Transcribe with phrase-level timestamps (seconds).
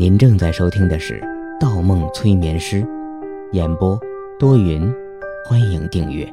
[0.00, 1.20] 您正在收听的是
[1.60, 2.80] 《盗梦催眠师》，
[3.52, 4.00] 演播
[4.38, 4.90] 多云，
[5.44, 6.26] 欢迎订阅。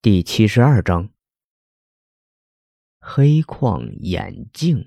[0.00, 1.10] 第七十二章：
[2.98, 4.86] 黑框眼镜。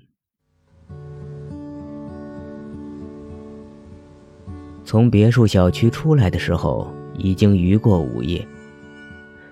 [4.84, 8.44] 从别墅小区出来的时候，已经余过午夜。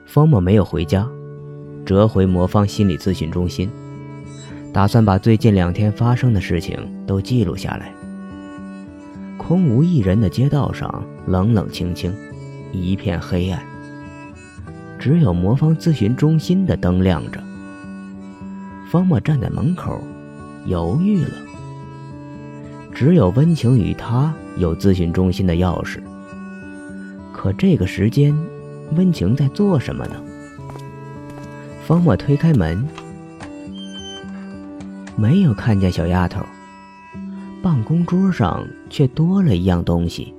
[0.06, 1.08] 方某没有回家，
[1.86, 3.70] 折回魔方心理咨询中心。
[4.72, 7.92] 打算把最近两天发生的事情都记录下来。
[9.36, 12.14] 空无一人的街道上，冷冷清清，
[12.72, 13.62] 一片黑暗。
[14.98, 17.42] 只有魔方咨询中心的灯亮着。
[18.90, 20.00] 方墨站在门口，
[20.66, 21.34] 犹豫了。
[22.94, 25.98] 只有温情与他有咨询中心的钥匙。
[27.32, 28.34] 可这个时间，
[28.94, 30.14] 温情在做什么呢？
[31.86, 32.82] 方墨推开门。
[35.22, 36.44] 没有看见小丫头，
[37.62, 40.34] 办公桌上却多了一样东西，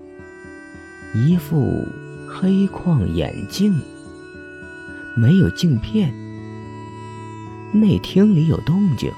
[1.13, 1.87] 一副
[2.27, 3.73] 黑框眼镜。
[5.15, 6.13] 没有镜片。
[7.71, 9.09] 内厅里有动静。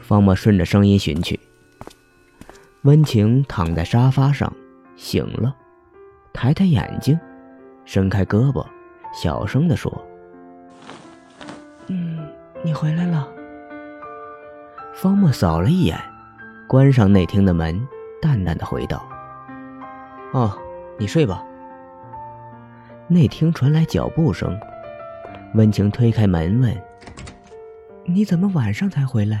[0.00, 1.38] 方墨顺着声音寻去，
[2.80, 4.50] 温情躺在沙发上，
[4.96, 5.54] 醒了，
[6.32, 7.20] 抬抬眼睛，
[7.84, 8.66] 伸开胳膊，
[9.12, 9.92] 小声地说
[11.88, 12.26] ：“嗯，
[12.64, 13.28] 你回来了。”
[14.94, 15.98] 方墨扫了一眼，
[16.68, 17.86] 关上内厅的门，
[18.22, 19.04] 淡淡的回道
[20.32, 20.56] ：“哦，
[20.98, 21.44] 你睡吧。”
[23.08, 24.56] 内厅传来脚步声，
[25.54, 26.72] 温情推开门问
[28.06, 29.40] ：“你怎么晚上才回来？”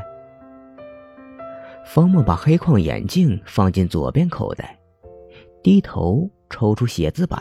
[1.86, 4.76] 方墨把黑框眼镜放进左边口袋，
[5.62, 7.40] 低头抽出写字板，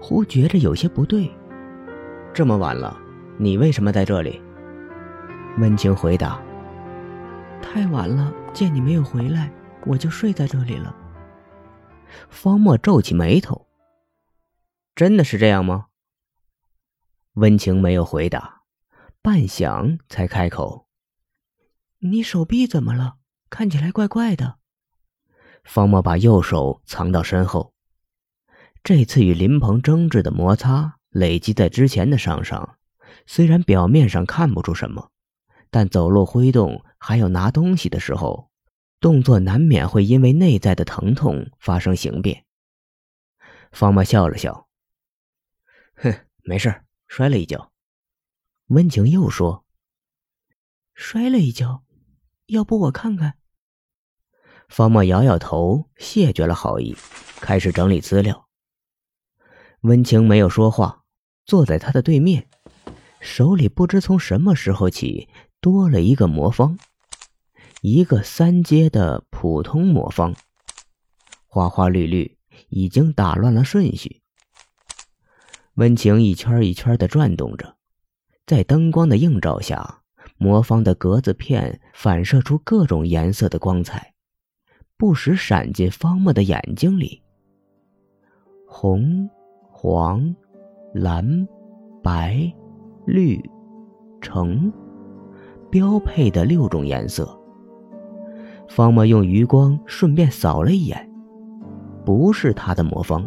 [0.00, 1.30] 忽觉着有些不对
[2.34, 2.98] ：“这么晚了，
[3.36, 4.42] 你为什么在这里？”
[5.58, 6.40] 温情回答。
[7.62, 9.52] 太晚了，见你没有回来，
[9.86, 10.94] 我就睡在这里了。
[12.30, 13.66] 方墨皱起眉头。
[14.94, 15.86] 真的是这样吗？
[17.34, 18.62] 温情没有回答，
[19.22, 20.88] 半晌才开口
[22.00, 23.16] ：“你手臂怎么了？
[23.48, 24.56] 看起来怪怪的。”
[25.62, 27.74] 方墨把右手藏到身后。
[28.82, 32.76] 这次与林鹏争执的摩擦累积在之前的伤上，
[33.26, 35.10] 虽然表面上看不出什么。
[35.70, 38.50] 但走路挥动，还有拿东西的时候，
[39.00, 42.44] 动作难免会因为内在的疼痛发生形变。
[43.70, 44.68] 方墨笑了笑，
[45.94, 47.72] 哼，没事，摔了一跤。
[48.68, 49.64] 温情又说
[50.94, 51.84] ：“摔了一跤，
[52.46, 53.38] 要不我看看？”
[54.68, 56.96] 方墨摇摇头，谢绝了好意，
[57.40, 58.48] 开始整理资料。
[59.82, 61.04] 温情没有说话，
[61.44, 62.50] 坐在他的对面，
[63.20, 65.28] 手里不知从什么时候起。
[65.60, 66.78] 多了一个魔方，
[67.80, 70.34] 一个三阶的普通魔方，
[71.48, 72.38] 花花绿绿，
[72.68, 74.22] 已经打乱了顺序。
[75.74, 77.76] 温情一圈一圈的转动着，
[78.46, 80.02] 在灯光的映照下，
[80.36, 84.14] 魔方的格子片反射出各种颜色的光彩，
[84.96, 87.22] 不时闪进方墨的眼睛里。
[88.66, 89.28] 红、
[89.72, 90.34] 黄、
[90.94, 91.48] 蓝、
[92.02, 92.52] 白、
[93.06, 93.40] 绿、
[94.20, 94.72] 橙。
[95.70, 97.28] 标配的六种颜色。
[98.68, 101.10] 方墨用余光顺便扫了一眼，
[102.04, 103.26] 不是他的魔方，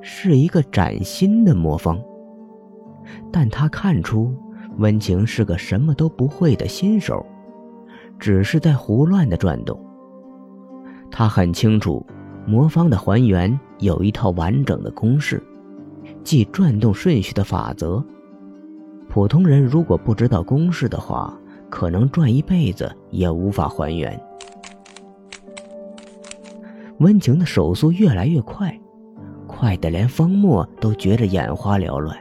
[0.00, 2.00] 是一个崭新的魔方。
[3.32, 4.34] 但他看出
[4.76, 7.24] 温情是个什么都不会的新手，
[8.18, 9.78] 只是在胡乱的转动。
[11.10, 12.04] 他很清楚，
[12.46, 15.42] 魔方的还原有一套完整的公式，
[16.22, 18.04] 即转动顺序的法则。
[19.08, 21.36] 普通人如果不知道公式的话，
[21.70, 24.18] 可能转一辈子也无法还原。
[26.98, 28.78] 温情的手速越来越快，
[29.46, 32.16] 快的连方墨都觉着眼花缭乱。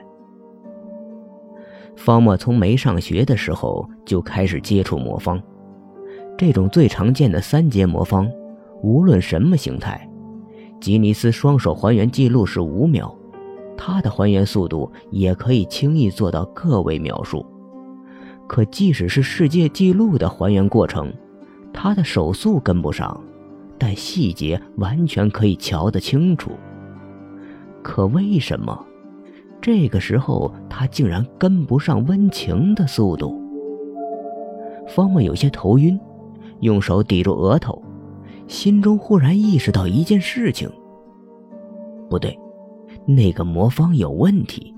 [1.96, 5.42] 方墨从没上学的时候就开始接触魔方，
[6.38, 8.32] 这种最常见的三阶魔方，
[8.82, 10.08] 无论什么形态，
[10.80, 13.14] 吉尼斯双手还原记录是五秒。
[13.78, 17.46] 他的还原速度也可以轻易做到个位秒数，
[18.48, 21.14] 可即使是世界纪录的还原过程，
[21.72, 23.22] 他的手速跟不上，
[23.78, 26.52] 但细节完全可以瞧得清楚。
[27.84, 28.86] 可为什么
[29.62, 33.40] 这个时候他竟然跟不上温情的速度？
[34.88, 36.00] 方墨有些头晕，
[36.62, 37.82] 用手抵住额头，
[38.48, 40.70] 心中忽然意识到一件事情：
[42.10, 42.38] 不对。
[43.08, 44.76] 那个魔方有问题。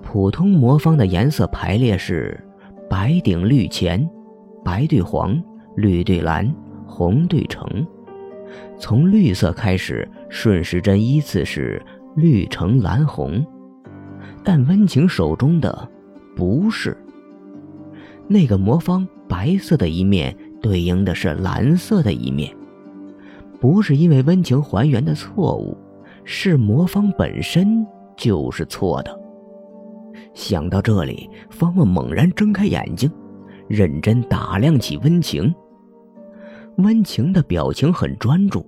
[0.00, 2.40] 普通魔方的颜色排列是
[2.88, 4.08] 白顶绿前，
[4.64, 5.42] 白对黄，
[5.74, 6.54] 绿对蓝，
[6.86, 7.66] 红对橙。
[8.78, 11.82] 从绿色开始，顺时针依次是
[12.14, 13.44] 绿、橙、蓝、红。
[14.44, 15.88] 但温情手中的
[16.36, 16.96] 不是
[18.28, 22.54] 那个魔方，白色的一面对应的是蓝色的一面。
[23.58, 25.76] 不是因为温情还原的错误，
[26.24, 27.86] 是魔方本身
[28.16, 29.20] 就是错的。
[30.32, 33.10] 想到这里，方莫猛然睁开眼睛，
[33.68, 35.54] 认真打量起温情。
[36.78, 38.66] 温情的表情很专注，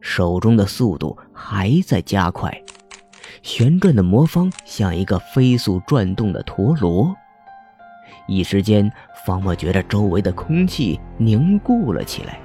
[0.00, 2.52] 手中的速度还在加快，
[3.42, 7.14] 旋转的魔方像一个飞速转动的陀螺。
[8.28, 8.90] 一时间，
[9.24, 12.40] 方莫觉得周围的空气凝固了起来，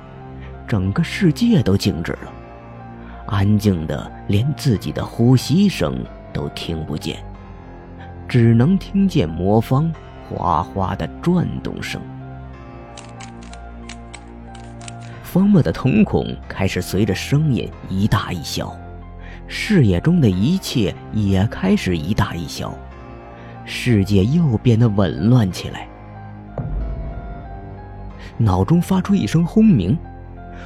[0.65, 2.31] 整个世界都静止了，
[3.31, 7.17] 安静的连自己的呼吸声都听不见。
[8.27, 9.91] 只能听见魔方
[10.29, 12.01] 哗哗的转动声，
[15.23, 18.77] 方墨的瞳孔开始随着声音一大一小，
[19.47, 22.73] 视野中的一切也开始一大一小，
[23.65, 25.87] 世界又变得紊乱起来。
[28.37, 29.97] 脑中发出一声轰鸣，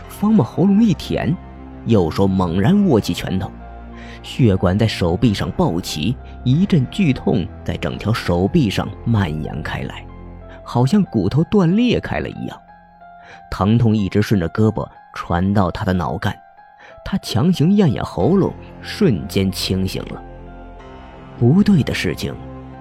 [0.08, 1.36] 方墨喉咙一甜，
[1.86, 3.52] 右手猛然握起拳头。
[4.24, 10.04] 血管在手臂上暴起，一阵剧痛在整条手臂上蔓延开来，
[10.64, 12.60] 好像骨头断裂开了一样。
[13.52, 16.36] 疼痛一直顺着胳膊传到他的脑干，
[17.04, 18.52] 他强行咽咽喉咙，
[18.82, 20.22] 瞬间清醒了。
[21.38, 22.34] 不对的事情，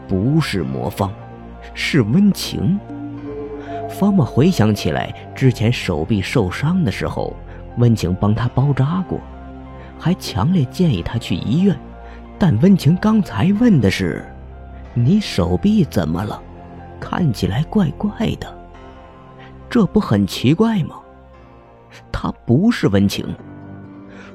[0.09, 1.13] 不是魔方，
[1.75, 2.81] 是温情。
[3.91, 7.37] 方莫回想起来，之前手臂受伤的时候，
[7.79, 9.21] 温情帮他包扎过。
[9.99, 11.79] 还强烈建议他去医院，
[12.39, 14.25] 但温情刚才问的是
[14.93, 16.43] ：“你手臂怎么了？
[17.01, 18.11] 看起来怪怪
[18.41, 18.59] 的。”
[19.71, 20.97] 这不很奇怪吗？
[22.13, 23.27] 他不是温情。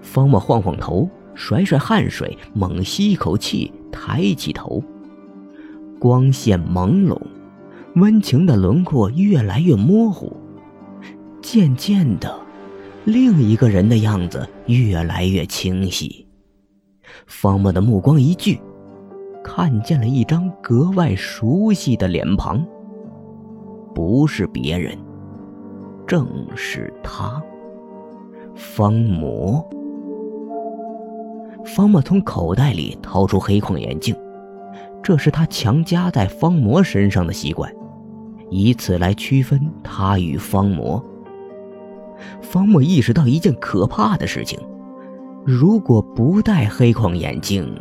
[0.01, 4.81] 方墨晃晃头，甩甩汗水，猛吸一口气，抬起头。
[5.99, 7.19] 光线朦胧，
[7.95, 10.35] 温情的轮廓越来越模糊，
[11.41, 12.33] 渐渐的。
[13.05, 16.27] 另一个人的样子越来越清晰，
[17.25, 18.59] 方墨的目光一聚，
[19.43, 22.63] 看见了一张格外熟悉的脸庞。
[23.95, 24.97] 不是别人，
[26.05, 27.41] 正是他，
[28.53, 29.67] 方魔。
[31.65, 34.15] 方墨从口袋里掏出黑框眼镜，
[35.01, 37.73] 这是他强加在方魔身上的习惯，
[38.49, 41.03] 以此来区分他与方魔。
[42.41, 44.59] 方墨意识到一件可怕的事情：
[45.45, 47.73] 如果不戴黑框眼镜，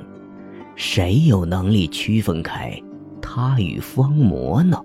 [0.77, 2.81] 谁有能力区分开
[3.21, 4.81] 他与方魔呢？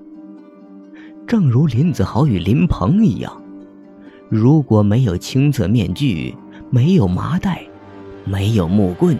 [1.25, 3.41] 正如林子豪与林鹏一样，
[4.29, 6.35] 如果没有青色面具，
[6.69, 7.63] 没有麻袋，
[8.25, 9.17] 没有木棍，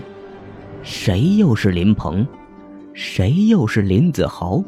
[0.82, 2.26] 谁又是林鹏？
[2.94, 4.64] 谁又是林子豪？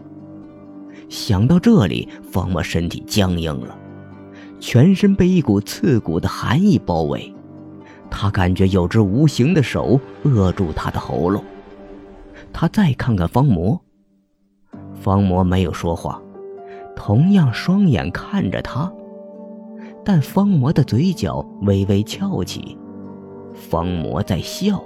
[1.09, 3.77] 想到这里，方墨身体僵硬了。
[4.59, 7.33] 全身被一股刺骨的寒意包围，
[8.09, 11.43] 他感觉有只无形的手扼住他的喉咙。
[12.51, 13.79] 他再看看方魔，
[14.93, 16.21] 方魔没有说话，
[16.95, 18.91] 同样双眼看着他，
[20.03, 22.77] 但方魔的嘴角微微翘起，
[23.53, 24.81] 方魔在笑。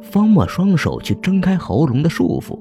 [0.00, 2.58] 方墨双手去挣开喉咙的束缚，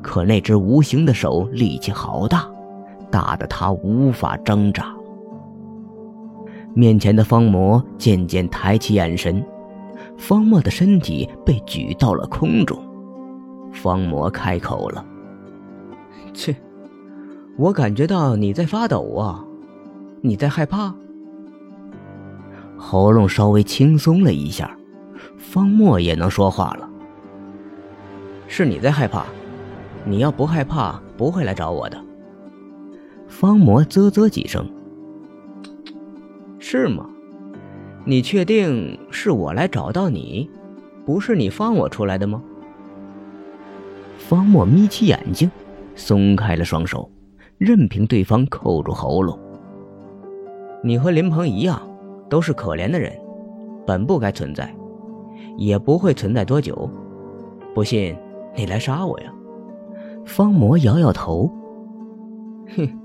[0.00, 2.48] 可那只无形的手力气好大。
[3.12, 4.92] 打的他无法挣扎。
[6.74, 9.44] 面前的方魔渐渐抬起眼神，
[10.16, 12.76] 方墨的身体被举到了空中。
[13.72, 15.04] 方魔开口了
[16.32, 16.56] ：“切，
[17.58, 19.44] 我感觉到你在发抖啊，
[20.22, 20.94] 你在害怕。”
[22.76, 24.76] 喉咙稍微轻松了一下，
[25.36, 26.88] 方墨也能说话了
[28.48, 29.24] ：“是你在害怕，
[30.04, 32.02] 你要不害怕，不会来找我的。”
[33.42, 34.64] 方魔啧啧几声，
[36.60, 37.04] 是吗？
[38.04, 40.48] 你确定是我来找到你，
[41.04, 42.40] 不是你放我出来的吗？
[44.16, 45.50] 方墨眯起眼睛，
[45.96, 47.10] 松开了双手，
[47.58, 49.36] 任凭对方扣住喉咙。
[50.84, 51.82] 你和林鹏一样，
[52.28, 53.12] 都是可怜的人，
[53.84, 54.72] 本不该存在，
[55.56, 56.88] 也不会存在多久。
[57.74, 58.16] 不信，
[58.54, 59.34] 你来杀我呀！
[60.24, 61.50] 方魔摇摇头，
[62.76, 63.01] 哼。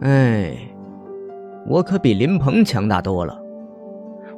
[0.00, 0.56] 哎，
[1.66, 3.40] 我可比林鹏强大多了。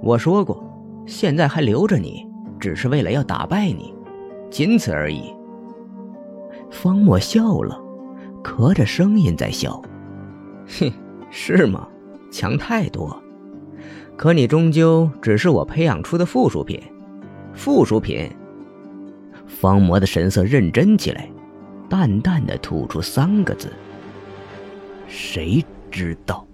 [0.02, 0.64] 我说过，
[1.07, 2.26] 现在还留着你，
[2.59, 3.95] 只是为了要打败你，
[4.50, 5.35] 仅此而已。
[6.71, 7.79] 方墨笑了，
[8.43, 9.83] 咳着声音在笑。
[10.79, 10.90] 哼，
[11.31, 11.87] 是吗？
[12.33, 13.14] 强太多。
[14.17, 16.81] 可你终究只是我培养出的附属品。
[17.52, 18.31] 附属品。
[19.47, 21.29] 方魔的神色认真起来，
[21.88, 23.73] 淡淡的吐出三个字
[25.11, 26.47] ：“谁知道？”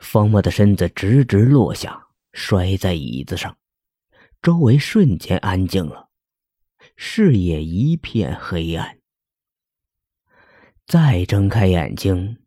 [0.00, 3.56] 方魔的身子直直落下，摔在椅子上，
[4.40, 6.08] 周围瞬间安静了，
[6.96, 8.98] 视野一片黑暗。
[10.86, 12.38] 再睁开眼睛，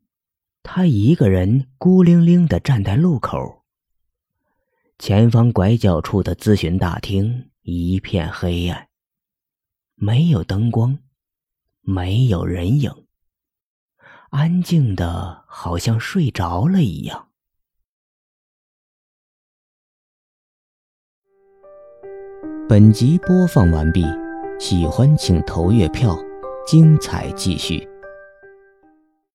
[0.63, 3.63] 他一个人孤零零的站在路口。
[4.97, 8.89] 前方拐角处的咨询大厅一片黑暗，
[9.95, 10.97] 没有灯光，
[11.81, 12.91] 没有人影，
[14.31, 17.27] 安静的好像睡着了一样。
[22.69, 24.05] 本集播放完毕，
[24.57, 26.17] 喜欢请投月票，
[26.65, 27.90] 精彩继续。